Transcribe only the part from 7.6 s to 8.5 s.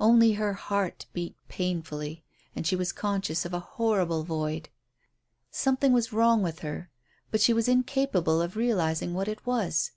incapable